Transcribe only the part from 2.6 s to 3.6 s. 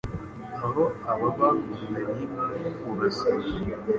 kurasana.